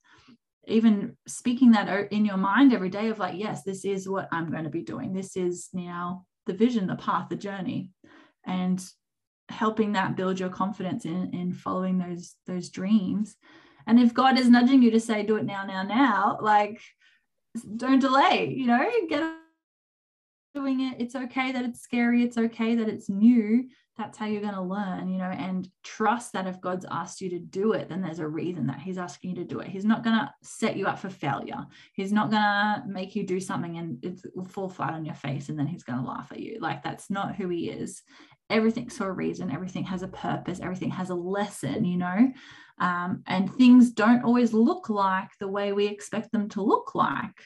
even 0.67 1.17
speaking 1.27 1.71
that 1.71 2.13
in 2.13 2.27
your 2.27 2.37
mind 2.37 2.75
every 2.75 2.91
day 2.91 3.09
of 3.09 3.19
like 3.19 3.39
yes 3.39 3.63
this 3.63 3.83
is 3.83 4.07
what 4.07 4.29
i'm 4.31 4.51
going 4.51 4.65
to 4.65 4.69
be 4.69 4.83
doing. 4.83 5.15
This 5.15 5.39
is 5.39 5.71
now 5.73 6.27
the 6.45 6.53
vision 6.53 6.87
the 6.87 6.97
path 6.97 7.31
the 7.31 7.37
journey. 7.37 7.93
And 8.45 8.85
helping 9.49 9.93
that 9.93 10.17
build 10.17 10.39
your 10.39 10.51
confidence 10.51 11.07
in 11.07 11.33
in 11.33 11.55
following 11.55 11.97
those 11.97 12.35
those 12.47 12.69
dreams. 12.69 13.37
And 13.87 13.99
if 13.99 14.13
god 14.13 14.39
is 14.39 14.51
nudging 14.51 14.83
you 14.83 14.91
to 14.91 15.01
say 15.01 15.23
do 15.23 15.37
it 15.37 15.47
now 15.47 15.65
now 15.65 15.83
now 15.83 16.39
like 16.43 16.79
don't 17.77 18.01
delay 18.01 18.53
you 18.55 18.67
know 18.67 18.87
get 19.09 19.33
doing 20.55 20.81
it. 20.81 21.01
It's 21.01 21.17
okay 21.17 21.53
that 21.53 21.65
it's 21.65 21.81
scary. 21.81 22.23
It's 22.23 22.39
okay 22.39 22.77
that 22.77 22.89
it's 22.89 23.09
new 23.09 23.65
that's 23.97 24.19
how 24.19 24.27
you're 24.27 24.43
going 24.43 24.55
to 24.55 24.61
learn 24.63 25.09
you 25.09 25.19
know 25.19 25.25
and 25.25 25.69
trust 25.83 26.33
that 26.33 26.47
if 26.47 26.61
god's 26.61 26.87
asked 26.91 27.21
you 27.21 27.31
to 27.31 27.39
do 27.39 27.73
it 27.73 27.89
then 27.89 28.03
there's 28.03 28.19
a 28.19 28.27
reason 28.27 28.67
that 28.67 28.81
he's 28.81 28.99
asking 28.99 29.31
you 29.31 29.37
to 29.37 29.45
do 29.45 29.61
it. 29.61 29.69
He's 29.69 29.85
not 29.85 30.05
going 30.05 30.17
to 30.17 30.33
set 30.43 30.77
you 30.77 30.87
up 30.87 30.99
for 30.99 31.11
failure. 31.11 31.67
He's 31.95 32.13
not 32.13 32.31
going 32.31 32.43
to 32.43 32.83
make 32.87 33.15
you 33.15 33.25
do 33.25 33.41
something 33.41 33.79
and 33.79 34.05
it 34.05 34.21
will 34.35 34.45
fall 34.45 34.69
flat 34.69 34.95
on 34.95 35.05
your 35.05 35.15
face 35.15 35.49
and 35.49 35.59
then 35.59 35.67
he's 35.67 35.85
going 35.85 36.01
to 36.01 36.09
laugh 36.09 36.31
at 36.33 36.41
you. 36.41 36.59
Like 36.61 36.83
that's 36.83 37.11
not 37.11 37.35
who 37.35 37.49
he 37.49 37.71
is. 37.71 38.03
Everything's 38.51 38.97
for 38.97 39.09
a 39.09 39.13
reason 39.13 39.51
everything 39.51 39.85
has 39.85 40.03
a 40.03 40.09
purpose 40.09 40.61
everything 40.61 40.91
has 40.91 41.11
a 41.11 41.15
lesson 41.15 41.85
you 41.85 41.97
know? 41.97 42.33
Um, 42.79 43.23
and 43.27 43.53
things 43.55 43.93
don't 43.93 44.25
always 44.25 44.53
look 44.53 44.91
like 44.91 45.31
the 45.39 45.49
way 45.49 45.73
we 45.73 45.87
expect 45.87 46.33
them 46.33 46.49
to 46.51 46.63
look 46.63 46.95
like 46.95 47.41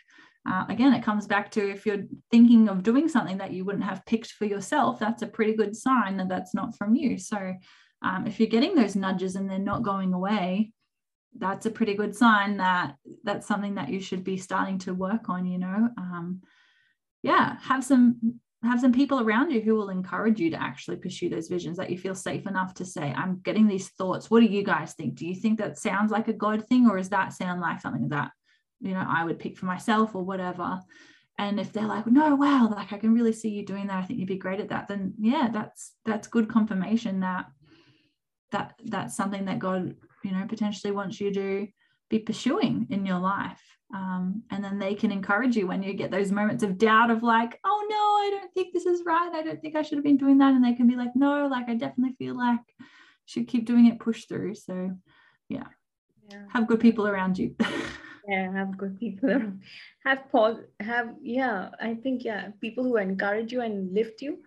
uh, 0.46 0.64
again, 0.68 0.94
it 0.94 1.02
comes 1.02 1.26
back 1.26 1.50
to 1.52 1.70
if 1.70 1.84
you're 1.84 2.04
thinking 2.30 2.68
of 2.68 2.82
doing 2.82 3.08
something 3.08 3.38
that 3.38 3.52
you 3.52 3.64
wouldn't 3.64 3.84
have 3.84 4.06
picked 4.06 4.32
for 4.32 4.44
yourself, 4.44 4.98
that's 4.98 5.22
a 5.22 5.26
pretty 5.26 5.54
good 5.54 5.76
sign 5.76 6.16
that 6.16 6.28
that's 6.28 6.54
not 6.54 6.76
from 6.76 6.94
you. 6.94 7.18
So 7.18 7.54
um, 8.02 8.26
if 8.26 8.38
you're 8.38 8.48
getting 8.48 8.74
those 8.74 8.96
nudges 8.96 9.36
and 9.36 9.50
they're 9.50 9.58
not 9.58 9.82
going 9.82 10.12
away, 10.12 10.72
that's 11.36 11.66
a 11.66 11.70
pretty 11.70 11.94
good 11.94 12.16
sign 12.16 12.56
that 12.56 12.94
that's 13.24 13.46
something 13.46 13.74
that 13.74 13.90
you 13.90 14.00
should 14.00 14.24
be 14.24 14.36
starting 14.36 14.78
to 14.78 14.94
work 14.94 15.28
on. 15.28 15.46
You 15.46 15.58
know, 15.58 15.88
um, 15.98 16.40
yeah, 17.22 17.58
have 17.60 17.84
some 17.84 18.40
have 18.62 18.80
some 18.80 18.92
people 18.92 19.20
around 19.20 19.50
you 19.50 19.60
who 19.60 19.74
will 19.74 19.90
encourage 19.90 20.40
you 20.40 20.50
to 20.50 20.60
actually 20.60 20.96
pursue 20.96 21.28
those 21.28 21.48
visions 21.48 21.76
that 21.76 21.90
you 21.90 21.98
feel 21.98 22.14
safe 22.14 22.44
enough 22.46 22.74
to 22.74 22.84
say 22.84 23.14
i'm 23.16 23.40
getting 23.44 23.68
these 23.68 23.90
thoughts 23.90 24.30
what 24.30 24.40
do 24.40 24.46
you 24.46 24.64
guys 24.64 24.94
think 24.94 25.14
do 25.14 25.26
you 25.26 25.34
think 25.34 25.58
that 25.58 25.78
sounds 25.78 26.10
like 26.10 26.26
a 26.26 26.32
god 26.32 26.66
thing 26.66 26.88
or 26.90 26.96
does 26.96 27.08
that 27.08 27.32
sound 27.32 27.60
like 27.60 27.80
something 27.80 28.08
that 28.08 28.32
you 28.80 28.92
know 28.92 29.04
I 29.06 29.24
would 29.24 29.38
pick 29.38 29.56
for 29.56 29.66
myself 29.66 30.14
or 30.14 30.24
whatever. 30.24 30.80
And 31.40 31.60
if 31.60 31.72
they're 31.72 31.86
like 31.86 32.06
no 32.06 32.34
wow 32.34 32.68
like 32.68 32.92
I 32.92 32.98
can 32.98 33.14
really 33.14 33.32
see 33.32 33.50
you 33.50 33.64
doing 33.64 33.86
that. 33.86 33.98
I 33.98 34.02
think 34.02 34.18
you'd 34.18 34.28
be 34.28 34.36
great 34.36 34.60
at 34.60 34.68
that 34.70 34.88
then 34.88 35.14
yeah 35.18 35.48
that's 35.52 35.92
that's 36.04 36.28
good 36.28 36.48
confirmation 36.48 37.20
that 37.20 37.46
that 38.52 38.74
that's 38.84 39.16
something 39.16 39.44
that 39.46 39.58
God 39.58 39.94
you 40.24 40.32
know 40.32 40.46
potentially 40.48 40.92
wants 40.92 41.20
you 41.20 41.32
to 41.32 41.68
be 42.10 42.18
pursuing 42.18 42.86
in 42.90 43.04
your 43.04 43.18
life. 43.18 43.62
Um, 43.94 44.42
and 44.50 44.62
then 44.62 44.78
they 44.78 44.94
can 44.94 45.10
encourage 45.10 45.56
you 45.56 45.66
when 45.66 45.82
you 45.82 45.94
get 45.94 46.10
those 46.10 46.30
moments 46.30 46.62
of 46.62 46.76
doubt 46.76 47.10
of 47.10 47.22
like 47.22 47.58
oh 47.64 47.86
no 47.88 47.96
I 47.96 48.30
don't 48.38 48.52
think 48.52 48.72
this 48.72 48.86
is 48.86 49.02
right. 49.06 49.30
I 49.32 49.42
don't 49.42 49.60
think 49.60 49.76
I 49.76 49.82
should 49.82 49.98
have 49.98 50.04
been 50.04 50.16
doing 50.16 50.38
that. 50.38 50.54
And 50.54 50.64
they 50.64 50.74
can 50.74 50.86
be 50.86 50.96
like 50.96 51.14
no 51.14 51.46
like 51.46 51.68
I 51.68 51.74
definitely 51.74 52.16
feel 52.18 52.36
like 52.36 52.60
should 53.26 53.48
keep 53.48 53.66
doing 53.66 53.86
it 53.86 54.00
push 54.00 54.24
through. 54.24 54.54
So 54.56 54.90
yeah, 55.48 55.68
yeah. 56.30 56.44
have 56.50 56.66
good 56.66 56.80
people 56.80 57.06
around 57.06 57.38
you 57.38 57.54
yeah 58.28 58.52
have 58.52 58.76
good 58.76 58.98
people 59.00 59.52
have 60.04 60.30
pause 60.30 60.58
have 60.80 61.14
yeah 61.22 61.70
i 61.80 61.94
think 61.94 62.24
yeah 62.24 62.48
people 62.60 62.84
who 62.84 62.96
encourage 62.96 63.52
you 63.52 63.62
and 63.62 63.92
lift 63.94 64.20
you 64.20 64.38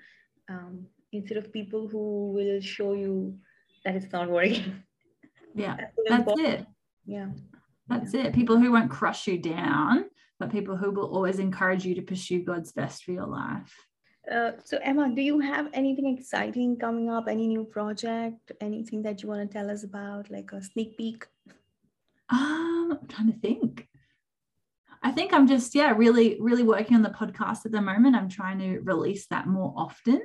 um, 0.49 0.85
instead 1.11 1.37
of 1.37 1.51
people 1.51 1.87
who 1.87 2.31
will 2.31 2.61
show 2.61 2.93
you 2.93 3.37
that 3.83 3.95
it's 3.95 4.11
not 4.11 4.29
working 4.29 4.83
yeah 5.55 5.77
that's, 6.07 6.25
that's 6.25 6.39
it 6.39 6.65
yeah 7.05 7.27
that's 7.87 8.13
yeah. 8.13 8.25
it 8.25 8.33
people 8.33 8.57
who 8.57 8.71
won't 8.71 8.91
crush 8.91 9.27
you 9.27 9.37
down 9.37 10.05
but 10.39 10.51
people 10.51 10.77
who 10.77 10.91
will 10.91 11.09
always 11.15 11.39
encourage 11.39 11.83
you 11.83 11.95
to 11.95 12.01
pursue 12.01 12.43
god's 12.43 12.71
best 12.71 13.03
for 13.03 13.11
your 13.11 13.27
life 13.27 13.73
uh, 14.31 14.51
so 14.63 14.77
Emma, 14.83 15.11
do 15.13 15.21
you 15.21 15.39
have 15.39 15.67
anything 15.73 16.15
exciting 16.15 16.77
coming 16.77 17.09
up? 17.09 17.27
Any 17.27 17.47
new 17.47 17.63
project? 17.63 18.51
Anything 18.61 19.01
that 19.01 19.23
you 19.23 19.27
want 19.27 19.41
to 19.41 19.51
tell 19.51 19.71
us 19.71 19.83
about, 19.83 20.29
like 20.29 20.51
a 20.51 20.61
sneak 20.61 20.95
peek? 20.95 21.25
Um, 22.29 22.60
I'm 22.91 23.07
trying 23.07 23.31
to 23.31 23.39
think. 23.39 23.87
I 25.03 25.11
think 25.11 25.33
I'm 25.33 25.47
just 25.47 25.73
yeah, 25.73 25.91
really, 25.91 26.37
really 26.39 26.63
working 26.63 26.95
on 26.95 27.01
the 27.01 27.09
podcast 27.09 27.65
at 27.65 27.71
the 27.71 27.81
moment. 27.81 28.15
I'm 28.15 28.29
trying 28.29 28.59
to 28.59 28.79
release 28.81 29.27
that 29.27 29.47
more 29.47 29.73
often, 29.75 30.21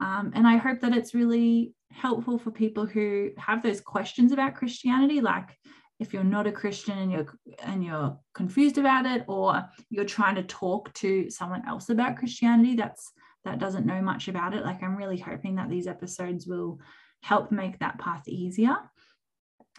um, 0.00 0.32
and 0.34 0.46
I 0.46 0.56
hope 0.56 0.80
that 0.80 0.96
it's 0.96 1.14
really 1.14 1.74
helpful 1.92 2.38
for 2.38 2.50
people 2.50 2.86
who 2.86 3.30
have 3.38 3.62
those 3.62 3.80
questions 3.80 4.32
about 4.32 4.56
Christianity, 4.56 5.20
like 5.20 5.56
if 5.98 6.12
you're 6.12 6.24
not 6.24 6.46
a 6.46 6.52
Christian 6.52 6.98
and 6.98 7.10
you're 7.12 7.26
and 7.62 7.84
you're 7.84 8.18
confused 8.34 8.78
about 8.78 9.06
it, 9.06 9.24
or 9.28 9.64
you're 9.90 10.04
trying 10.04 10.34
to 10.34 10.42
talk 10.42 10.92
to 10.94 11.30
someone 11.30 11.62
else 11.66 11.88
about 11.88 12.16
Christianity. 12.16 12.74
That's 12.74 13.12
that 13.46 13.58
doesn't 13.58 13.86
know 13.86 14.02
much 14.02 14.28
about 14.28 14.54
it. 14.54 14.64
Like, 14.64 14.82
I'm 14.82 14.96
really 14.96 15.18
hoping 15.18 15.54
that 15.54 15.70
these 15.70 15.86
episodes 15.86 16.46
will 16.46 16.80
help 17.22 17.50
make 17.50 17.78
that 17.78 17.98
path 17.98 18.28
easier. 18.28 18.76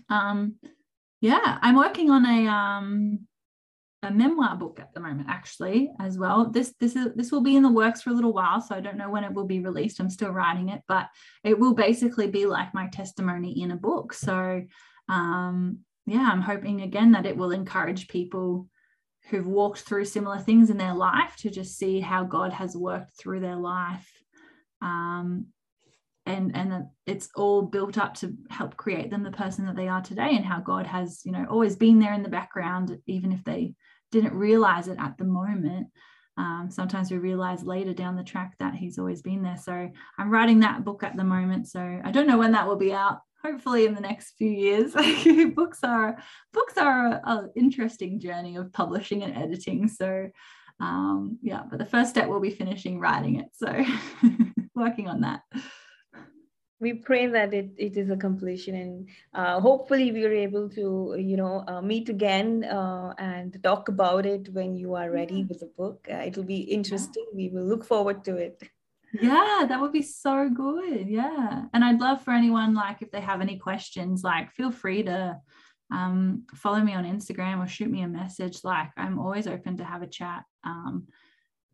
Um, 0.09 0.55
yeah, 1.21 1.57
I'm 1.61 1.75
working 1.75 2.09
on 2.09 2.25
a 2.25 2.47
um, 2.47 3.27
a 4.03 4.11
memoir 4.11 4.55
book 4.55 4.79
at 4.79 4.93
the 4.93 4.99
moment, 4.99 5.27
actually, 5.29 5.91
as 5.99 6.17
well. 6.17 6.49
This 6.49 6.73
this 6.79 6.95
is 6.95 7.07
this 7.15 7.31
will 7.31 7.41
be 7.41 7.55
in 7.55 7.63
the 7.63 7.71
works 7.71 8.01
for 8.01 8.11
a 8.11 8.13
little 8.13 8.33
while, 8.33 8.61
so 8.61 8.75
I 8.75 8.81
don't 8.81 8.97
know 8.97 9.09
when 9.09 9.23
it 9.23 9.33
will 9.33 9.45
be 9.45 9.59
released. 9.59 9.99
I'm 9.99 10.09
still 10.09 10.29
writing 10.29 10.69
it, 10.69 10.81
but 10.87 11.07
it 11.43 11.57
will 11.57 11.73
basically 11.73 12.27
be 12.27 12.45
like 12.45 12.73
my 12.73 12.87
testimony 12.87 13.61
in 13.61 13.71
a 13.71 13.75
book. 13.75 14.13
So, 14.13 14.61
um, 15.09 15.79
yeah, 16.05 16.29
I'm 16.31 16.41
hoping 16.41 16.81
again 16.81 17.11
that 17.13 17.25
it 17.25 17.35
will 17.35 17.51
encourage 17.51 18.07
people 18.07 18.69
who've 19.29 19.47
walked 19.47 19.79
through 19.79 20.05
similar 20.05 20.39
things 20.39 20.69
in 20.69 20.77
their 20.77 20.93
life 20.93 21.35
to 21.37 21.49
just 21.49 21.77
see 21.77 21.99
how 21.99 22.23
God 22.23 22.53
has 22.53 22.77
worked 22.77 23.17
through 23.19 23.41
their 23.41 23.57
life. 23.57 24.09
Um, 24.81 25.47
and 26.27 26.55
and 26.55 26.85
it's 27.05 27.29
all 27.35 27.61
built 27.61 27.97
up 27.97 28.13
to 28.15 28.35
help 28.49 28.77
create 28.77 29.09
them 29.09 29.23
the 29.23 29.31
person 29.31 29.65
that 29.65 29.75
they 29.75 29.87
are 29.87 30.01
today 30.01 30.35
and 30.35 30.45
how 30.45 30.59
God 30.59 30.85
has, 30.85 31.21
you 31.25 31.31
know, 31.31 31.45
always 31.49 31.75
been 31.75 31.99
there 31.99 32.13
in 32.13 32.23
the 32.23 32.29
background, 32.29 32.97
even 33.07 33.31
if 33.31 33.43
they 33.43 33.73
didn't 34.11 34.33
realize 34.33 34.87
it 34.87 34.97
at 34.99 35.17
the 35.17 35.25
moment. 35.25 35.87
Um, 36.37 36.67
sometimes 36.69 37.09
we 37.09 37.17
realize 37.17 37.63
later 37.63 37.93
down 37.93 38.15
the 38.15 38.23
track 38.23 38.53
that 38.59 38.75
he's 38.75 38.99
always 38.99 39.23
been 39.23 39.41
there. 39.41 39.57
So 39.57 39.89
I'm 40.19 40.29
writing 40.29 40.59
that 40.59 40.85
book 40.85 41.01
at 41.03 41.17
the 41.17 41.23
moment. 41.23 41.67
So 41.67 41.79
I 42.03 42.11
don't 42.11 42.27
know 42.27 42.37
when 42.37 42.51
that 42.51 42.67
will 42.67 42.75
be 42.75 42.93
out 42.93 43.21
hopefully 43.43 43.85
in 43.85 43.93
the 43.93 44.01
next 44.01 44.33
few 44.37 44.49
years 44.49 44.93
books 45.55 45.79
are 45.83 46.17
books 46.53 46.73
are 46.77 47.21
an 47.23 47.51
interesting 47.55 48.19
journey 48.19 48.55
of 48.55 48.73
publishing 48.73 49.23
and 49.23 49.35
editing 49.35 49.87
so 49.87 50.27
um, 50.79 51.37
yeah 51.41 51.61
but 51.69 51.79
the 51.79 51.85
first 51.85 52.09
step 52.09 52.27
will 52.27 52.39
be 52.39 52.49
finishing 52.49 52.99
writing 52.99 53.35
it 53.35 53.47
so 53.53 53.85
working 54.75 55.07
on 55.07 55.21
that 55.21 55.41
we 56.79 56.93
pray 56.93 57.27
that 57.27 57.53
it, 57.53 57.71
it 57.77 57.97
is 57.97 58.09
a 58.09 58.17
completion 58.17 58.75
and 58.75 59.09
uh, 59.33 59.59
hopefully 59.59 60.11
we 60.11 60.25
are 60.25 60.33
able 60.33 60.69
to 60.69 61.15
you 61.17 61.35
know 61.35 61.63
uh, 61.67 61.81
meet 61.81 62.09
again 62.09 62.63
uh, 62.63 63.13
and 63.17 63.57
talk 63.63 63.89
about 63.89 64.25
it 64.25 64.49
when 64.53 64.75
you 64.75 64.93
are 64.93 65.11
ready 65.11 65.43
with 65.43 65.59
the 65.59 65.71
book. 65.77 66.07
Uh, 66.11 66.17
it'll 66.17 66.43
be 66.43 66.59
interesting. 66.59 67.25
We 67.33 67.49
will 67.49 67.65
look 67.65 67.83
forward 67.83 68.23
to 68.25 68.37
it. 68.37 68.61
Yeah 69.13 69.65
that 69.67 69.79
would 69.81 69.93
be 69.93 70.01
so 70.01 70.49
good. 70.49 71.07
Yeah. 71.07 71.63
And 71.73 71.83
i'd 71.83 71.99
love 71.99 72.21
for 72.23 72.31
anyone 72.31 72.73
like 72.73 73.01
if 73.01 73.11
they 73.11 73.21
have 73.21 73.41
any 73.41 73.57
questions 73.57 74.23
like 74.23 74.51
feel 74.51 74.71
free 74.71 75.03
to 75.03 75.39
um, 75.89 76.43
follow 76.53 76.81
me 76.81 76.93
on 76.93 77.05
instagram 77.05 77.63
or 77.63 77.67
shoot 77.67 77.89
me 77.89 78.01
a 78.03 78.07
message. 78.07 78.63
Like 78.63 78.89
i'm 78.97 79.17
always 79.17 79.47
open 79.47 79.77
to 79.77 79.83
have 79.83 80.03
a 80.03 80.07
chat. 80.07 80.43
Um, 80.63 81.07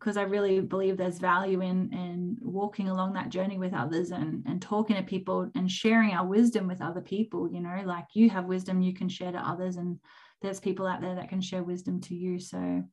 because 0.04 0.18
I 0.18 0.22
really 0.22 0.60
believe 0.60 0.98
there's 0.98 1.18
value 1.18 1.62
in 1.62 1.90
in 1.90 2.36
walking 2.42 2.90
along 2.90 3.14
that 3.14 3.30
journey 3.30 3.56
with 3.56 3.72
others 3.72 4.10
and 4.10 4.44
and 4.46 4.60
talking 4.60 4.96
to 4.96 5.02
people 5.02 5.50
and 5.54 5.70
sharing 5.70 6.10
our 6.12 6.26
wisdom 6.26 6.68
with 6.68 6.82
other 6.82 7.00
people. 7.00 7.50
You 7.50 7.60
know, 7.60 7.80
like 7.86 8.08
you 8.12 8.28
have 8.28 8.44
wisdom 8.44 8.82
you 8.82 8.92
can 8.92 9.08
share 9.08 9.32
to 9.32 9.38
others, 9.38 9.76
and 9.76 9.98
there's 10.42 10.60
people 10.60 10.86
out 10.86 11.00
there 11.00 11.14
that 11.14 11.30
can 11.30 11.40
share 11.40 11.62
wisdom 11.62 12.02
to 12.02 12.14
you. 12.14 12.38
So, 12.38 12.84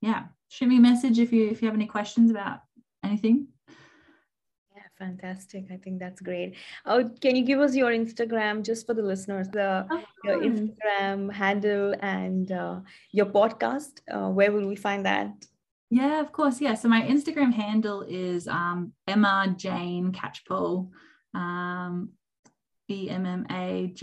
yeah, 0.00 0.26
shoot 0.48 0.68
me 0.68 0.76
a 0.76 0.80
message 0.80 1.18
if 1.18 1.32
you 1.32 1.48
if 1.48 1.60
you 1.60 1.66
have 1.66 1.74
any 1.74 1.86
questions 1.86 2.30
about 2.30 2.60
anything. 3.02 3.48
Yeah, 4.76 4.86
fantastic. 4.96 5.64
I 5.72 5.76
think 5.78 5.98
that's 5.98 6.20
great. 6.20 6.54
Oh 6.86 7.10
can 7.20 7.34
you 7.34 7.44
give 7.44 7.58
us 7.58 7.74
your 7.74 7.90
instagram 7.90 8.62
just 8.62 8.86
for 8.86 8.94
the 8.94 9.02
listeners? 9.02 9.48
The 9.48 9.88
oh, 9.90 10.04
your 10.22 10.38
instagram 10.40 11.32
handle 11.32 11.96
and 11.98 12.52
uh, 12.52 12.80
your 13.10 13.26
podcast 13.26 14.02
uh, 14.08 14.28
where 14.28 14.52
will 14.52 14.68
we 14.68 14.76
find 14.76 15.04
that 15.06 15.32
yeah 15.90 16.20
of 16.20 16.32
course 16.32 16.60
yeah 16.60 16.74
so 16.74 16.88
my 16.88 17.02
instagram 17.02 17.52
handle 17.52 18.02
is 18.02 18.48
um, 18.48 18.92
emma 19.06 19.54
jane 19.56 20.12
catchpole 20.12 20.88
um, 21.34 22.10
e-m-m-a-j-a-n-e 22.88 23.94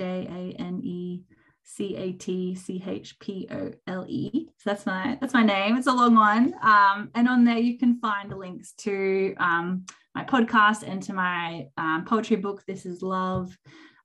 C 1.63 1.95
A 1.95 2.11
T 2.13 2.55
C 2.55 2.83
H 2.85 3.17
P 3.19 3.47
O 3.49 3.71
L 3.87 4.05
E. 4.07 4.49
So 4.57 4.69
that's 4.69 4.85
my 4.85 5.17
that's 5.21 5.33
my 5.33 5.43
name. 5.43 5.77
It's 5.77 5.87
a 5.87 5.93
long 5.93 6.15
one. 6.15 6.53
Um, 6.61 7.09
and 7.15 7.29
on 7.29 7.45
there 7.45 7.57
you 7.57 7.77
can 7.77 7.99
find 7.99 8.37
links 8.37 8.73
to 8.79 9.35
um, 9.37 9.85
my 10.13 10.25
podcast 10.25 10.83
and 10.83 11.01
to 11.03 11.13
my 11.13 11.67
um, 11.77 12.03
poetry 12.05 12.35
book. 12.35 12.63
This 12.65 12.85
is 12.85 13.01
love. 13.01 13.55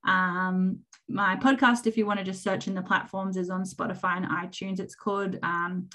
Um, 0.05 0.79
my 1.09 1.35
podcast, 1.35 1.87
if 1.87 1.97
you 1.97 2.05
want 2.05 2.19
to 2.19 2.25
just 2.25 2.43
search 2.43 2.67
in 2.67 2.75
the 2.75 2.81
platforms, 2.81 3.35
is 3.35 3.49
on 3.49 3.63
Spotify 3.63 4.17
and 4.17 4.25
iTunes. 4.25 4.79
It's 4.79 4.95
called 4.95 5.37
um, 5.43 5.89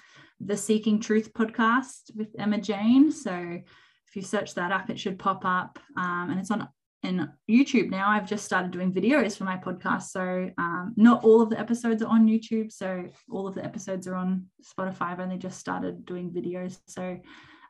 the 0.45 0.57
Seeking 0.57 1.01
Truth 1.01 1.33
Podcast 1.33 2.15
with 2.15 2.29
Emma 2.39 2.59
Jane. 2.59 3.13
So 3.13 3.33
if 3.33 4.17
you 4.17 4.23
search 4.23 4.55
that 4.55 4.73
up, 4.73 4.91
it 4.91 4.99
should 4.99 5.19
pop 5.19 5.45
up, 5.45 5.79
um, 5.97 6.31
and 6.31 6.41
it's 6.41 6.51
on 6.51 6.69
in 7.03 7.29
YouTube 7.51 7.91
now. 7.91 8.09
I've 8.09 8.29
just 8.29 8.45
started 8.45 8.71
doing 8.71 8.93
videos 8.93 9.37
for 9.37 9.45
my 9.45 9.57
podcast. 9.57 10.05
So 10.05 10.51
um, 10.59 10.95
not 10.97 11.25
all 11.25 11.43
of 11.43 11.51
the 11.51 11.59
episodes 11.59 12.03
are 12.03 12.09
on 12.09 12.29
YouTube. 12.29 12.71
So 12.71 13.05
all 13.29 13.49
of 13.49 13.55
the 13.55 13.65
episodes 13.65 14.07
are 14.07 14.15
on 14.15 14.47
Spotify. 14.63 15.03
I've 15.03 15.21
only 15.21 15.39
just 15.39 15.59
started 15.59 16.07
doing 16.07 16.31
videos. 16.31 16.79
So 16.87 17.19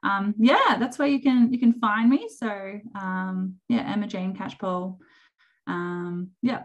um, 0.03 0.35
yeah, 0.39 0.77
that's 0.79 0.99
where 0.99 1.09
you 1.09 1.23
can 1.23 1.53
you 1.53 1.59
can 1.59 1.75
find 1.75 2.11
me. 2.11 2.29
So 2.29 2.81
um, 2.95 3.57
yeah, 3.69 3.91
Emma 3.93 4.07
Jane 4.07 4.35
Catchpole. 4.37 4.99
Um, 5.67 6.31
yeah, 6.43 6.65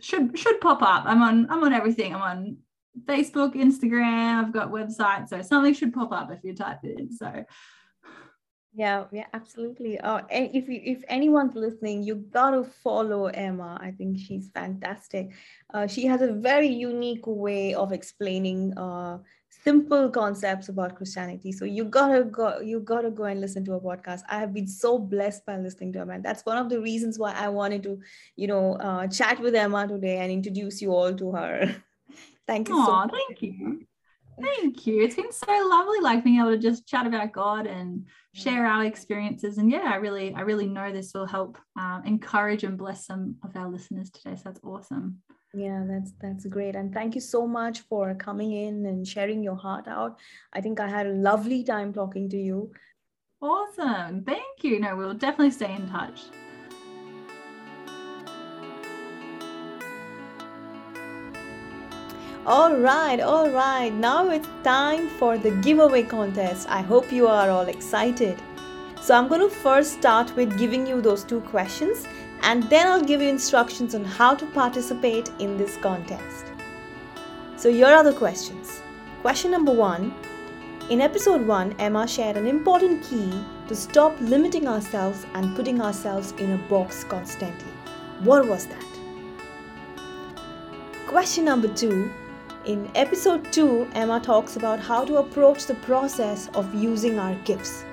should 0.00 0.36
should 0.38 0.60
pop 0.60 0.82
up. 0.82 1.04
I'm 1.06 1.22
on 1.22 1.50
I'm 1.50 1.62
on 1.62 1.72
everything. 1.72 2.14
I'm 2.14 2.22
on 2.22 2.56
Facebook, 3.02 3.54
Instagram. 3.54 4.44
I've 4.44 4.52
got 4.52 4.70
websites, 4.70 5.28
so 5.28 5.42
something 5.42 5.74
should 5.74 5.92
pop 5.92 6.12
up 6.12 6.30
if 6.30 6.44
you 6.44 6.54
type 6.54 6.80
it 6.84 6.98
in. 6.98 7.12
So 7.12 7.44
yeah, 8.76 9.04
yeah, 9.12 9.26
absolutely. 9.32 10.00
Oh, 10.02 10.20
if 10.28 10.68
you, 10.68 10.80
if 10.84 11.04
anyone's 11.06 11.54
listening, 11.54 12.02
you 12.02 12.16
gotta 12.16 12.64
follow 12.64 13.26
Emma. 13.26 13.78
I 13.80 13.92
think 13.92 14.18
she's 14.18 14.50
fantastic. 14.52 15.30
Uh, 15.72 15.86
she 15.86 16.06
has 16.06 16.22
a 16.22 16.32
very 16.32 16.66
unique 16.66 17.24
way 17.24 17.74
of 17.74 17.92
explaining 17.92 18.76
uh, 18.76 19.18
simple 19.48 20.10
concepts 20.10 20.70
about 20.70 20.96
Christianity. 20.96 21.52
So 21.52 21.64
you 21.64 21.84
gotta 21.84 22.24
go, 22.24 22.58
you 22.58 22.80
gotta 22.80 23.12
go 23.12 23.24
and 23.24 23.40
listen 23.40 23.64
to 23.66 23.74
a 23.74 23.80
podcast. 23.80 24.22
I 24.28 24.40
have 24.40 24.52
been 24.52 24.66
so 24.66 24.98
blessed 24.98 25.46
by 25.46 25.56
listening 25.56 25.92
to 25.92 26.00
Emma. 26.00 26.14
And 26.14 26.24
that's 26.24 26.44
one 26.44 26.58
of 26.58 26.68
the 26.68 26.80
reasons 26.80 27.16
why 27.16 27.32
I 27.32 27.50
wanted 27.50 27.84
to, 27.84 28.00
you 28.34 28.48
know, 28.48 28.74
uh, 28.74 29.06
chat 29.06 29.38
with 29.38 29.54
Emma 29.54 29.86
today 29.86 30.18
and 30.18 30.32
introduce 30.32 30.82
you 30.82 30.90
all 30.90 31.14
to 31.14 31.30
her. 31.30 31.76
thank 32.46 32.68
you. 32.68 32.76
Aww, 32.76 32.86
so 32.86 32.92
much. 32.92 33.12
thank 33.12 33.42
you. 33.42 33.86
Thank 34.40 34.86
you. 34.86 35.02
It's 35.02 35.14
been 35.14 35.32
so 35.32 35.68
lovely, 35.70 36.00
like 36.00 36.24
being 36.24 36.40
able 36.40 36.50
to 36.50 36.58
just 36.58 36.88
chat 36.88 37.06
about 37.06 37.32
God 37.32 37.66
and 37.66 38.04
share 38.34 38.66
our 38.66 38.84
experiences. 38.84 39.58
And 39.58 39.70
yeah, 39.70 39.90
I 39.92 39.96
really, 39.96 40.34
I 40.34 40.40
really 40.40 40.66
know 40.66 40.92
this 40.92 41.12
will 41.14 41.26
help 41.26 41.56
uh, 41.78 42.00
encourage 42.04 42.64
and 42.64 42.76
bless 42.76 43.06
some 43.06 43.36
of 43.44 43.56
our 43.56 43.68
listeners 43.68 44.10
today. 44.10 44.34
So 44.34 44.42
that's 44.46 44.60
awesome. 44.64 45.18
Yeah, 45.52 45.84
that's 45.86 46.12
that's 46.20 46.46
great. 46.46 46.74
And 46.74 46.92
thank 46.92 47.14
you 47.14 47.20
so 47.20 47.46
much 47.46 47.80
for 47.82 48.12
coming 48.16 48.52
in 48.52 48.86
and 48.86 49.06
sharing 49.06 49.42
your 49.42 49.54
heart 49.54 49.86
out. 49.86 50.18
I 50.52 50.60
think 50.60 50.80
I 50.80 50.88
had 50.88 51.06
a 51.06 51.12
lovely 51.12 51.62
time 51.62 51.92
talking 51.92 52.28
to 52.30 52.36
you. 52.36 52.72
Awesome. 53.40 54.24
Thank 54.24 54.62
you. 54.64 54.80
No, 54.80 54.96
we'll 54.96 55.14
definitely 55.14 55.52
stay 55.52 55.72
in 55.72 55.88
touch. 55.88 56.22
All 62.46 62.76
right, 62.76 63.20
all 63.20 63.48
right. 63.48 63.90
Now 63.90 64.28
it's 64.28 64.46
time 64.62 65.08
for 65.08 65.38
the 65.38 65.50
giveaway 65.62 66.02
contest. 66.02 66.68
I 66.68 66.82
hope 66.82 67.10
you 67.10 67.26
are 67.26 67.48
all 67.48 67.68
excited. 67.68 68.38
So, 69.00 69.14
I'm 69.14 69.28
going 69.28 69.40
to 69.40 69.48
first 69.48 69.94
start 69.94 70.36
with 70.36 70.58
giving 70.58 70.86
you 70.86 71.00
those 71.00 71.24
two 71.24 71.40
questions 71.40 72.06
and 72.42 72.64
then 72.64 72.86
I'll 72.86 73.02
give 73.02 73.22
you 73.22 73.30
instructions 73.30 73.94
on 73.94 74.04
how 74.04 74.34
to 74.34 74.44
participate 74.52 75.30
in 75.38 75.56
this 75.56 75.78
contest. 75.78 76.44
So, 77.56 77.72
here 77.72 77.86
are 77.86 78.04
the 78.04 78.12
questions 78.12 78.82
Question 79.22 79.50
number 79.50 79.72
one 79.72 80.12
In 80.90 81.00
episode 81.00 81.46
1, 81.46 81.76
Emma 81.78 82.06
shared 82.06 82.36
an 82.36 82.46
important 82.46 83.02
key 83.04 83.32
to 83.68 83.74
stop 83.74 84.20
limiting 84.20 84.68
ourselves 84.68 85.24
and 85.32 85.56
putting 85.56 85.80
ourselves 85.80 86.32
in 86.32 86.52
a 86.52 86.58
box 86.68 87.04
constantly. 87.04 87.72
What 88.20 88.46
was 88.46 88.66
that? 88.66 88.84
Question 91.06 91.46
number 91.46 91.68
2 91.68 92.10
In 92.66 92.90
episode 92.94 93.52
2, 93.52 93.88
Emma 93.92 94.20
talks 94.20 94.56
about 94.56 94.80
how 94.80 95.04
to 95.04 95.18
approach 95.18 95.66
the 95.66 95.74
process 95.74 96.48
of 96.54 96.74
using 96.74 97.18
our 97.18 97.34
gifts. 97.44 97.84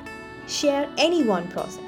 Share 0.48 0.88
any 0.98 1.24
one 1.24 1.50
process. 1.50 1.84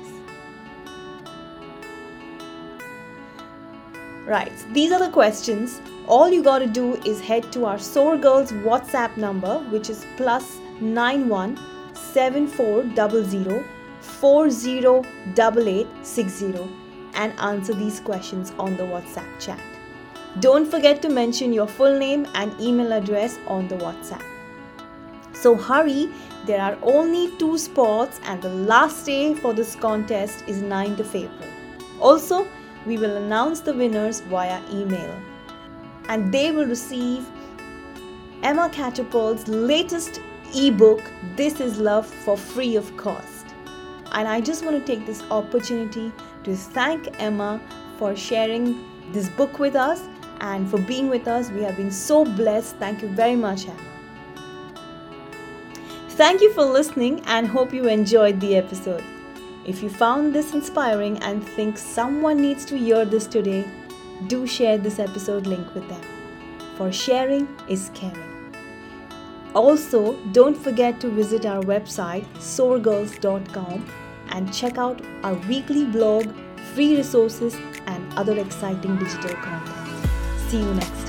Right, 4.25 4.51
these 4.73 4.91
are 4.91 4.99
the 4.99 5.11
questions. 5.11 5.79
All 6.07 6.29
you 6.29 6.43
got 6.43 6.59
to 6.59 6.67
do 6.67 6.95
is 7.05 7.21
head 7.21 7.53
to 7.53 7.63
our 7.65 7.79
Soar 7.79 8.17
Girls 8.17 8.51
WhatsApp 8.51 9.15
number, 9.15 9.59
which 9.69 9.89
is 9.89 10.05
plus 10.17 10.57
91 10.81 11.57
7400 11.93 13.65
408860 14.01 16.69
and 17.13 17.31
answer 17.39 17.73
these 17.73 18.01
questions 18.01 18.51
on 18.59 18.75
the 18.75 18.83
WhatsApp 18.83 19.39
chat. 19.39 19.72
Don't 20.39 20.65
forget 20.65 21.01
to 21.03 21.09
mention 21.09 21.53
your 21.53 21.67
full 21.67 21.97
name 21.99 22.25
and 22.33 22.59
email 22.59 22.91
address 22.93 23.37
on 23.47 23.67
the 23.67 23.75
WhatsApp. 23.75 24.23
So 25.33 25.55
hurry, 25.55 26.09
there 26.47 26.59
are 26.59 26.77
only 26.81 27.29
two 27.37 27.57
spots 27.59 28.19
and 28.23 28.41
the 28.41 28.49
last 28.49 29.05
day 29.05 29.35
for 29.35 29.53
this 29.53 29.75
contest 29.75 30.43
is 30.47 30.63
9th 30.63 30.99
of 31.01 31.15
April. 31.15 31.49
Also, 31.99 32.47
we 32.87 32.97
will 32.97 33.15
announce 33.17 33.59
the 33.59 33.73
winners 33.73 34.21
via 34.21 34.59
email 34.71 35.21
and 36.09 36.33
they 36.33 36.51
will 36.51 36.65
receive 36.65 37.29
Emma 38.41 38.69
Catchpole's 38.69 39.47
latest 39.47 40.19
ebook, 40.55 41.01
This 41.35 41.59
is 41.59 41.77
Love, 41.77 42.07
for 42.07 42.37
free 42.37 42.75
of 42.75 42.95
cost. 42.97 43.45
And 44.13 44.27
I 44.27 44.41
just 44.41 44.65
want 44.65 44.83
to 44.83 44.85
take 44.85 45.05
this 45.05 45.21
opportunity 45.29 46.11
to 46.43 46.55
thank 46.55 47.21
Emma 47.21 47.61
for 47.97 48.15
sharing 48.15 48.83
this 49.11 49.29
book 49.29 49.59
with 49.59 49.75
us 49.75 50.01
and 50.43 50.69
for 50.69 50.77
being 50.77 51.09
with 51.09 51.27
us. 51.27 51.49
We 51.49 51.63
have 51.63 51.77
been 51.77 51.91
so 51.91 52.23
blessed. 52.25 52.75
Thank 52.75 53.01
you 53.01 53.07
very 53.07 53.35
much, 53.35 53.65
Emma. 53.67 53.79
Thank 56.09 56.41
you 56.41 56.53
for 56.53 56.63
listening 56.63 57.21
and 57.25 57.47
hope 57.47 57.73
you 57.73 57.87
enjoyed 57.87 58.39
the 58.39 58.55
episode. 58.55 59.03
If 59.65 59.81
you 59.81 59.89
found 59.89 60.35
this 60.35 60.53
inspiring 60.53 61.17
and 61.23 61.43
think 61.43 61.77
someone 61.77 62.41
needs 62.41 62.65
to 62.65 62.77
hear 62.77 63.05
this 63.05 63.25
today, 63.25 63.65
do 64.27 64.45
share 64.45 64.77
this 64.77 64.99
episode 64.99 65.47
link 65.47 65.73
with 65.73 65.87
them. 65.87 66.01
For 66.75 66.91
sharing 66.91 67.47
is 67.67 67.89
caring. 67.93 68.29
Also, 69.55 70.17
don't 70.33 70.57
forget 70.57 70.99
to 70.99 71.09
visit 71.09 71.45
our 71.45 71.61
website 71.61 72.25
soargirls.com 72.35 73.85
and 74.29 74.53
check 74.53 74.77
out 74.77 75.01
our 75.23 75.35
weekly 75.47 75.85
blog, 75.85 76.33
free 76.73 76.97
resources, 76.97 77.55
and 77.85 78.13
other 78.17 78.37
exciting 78.39 78.97
digital 78.97 79.35
content. 79.35 79.72
See 80.53 80.59
you 80.59 80.73
next. 80.75 81.02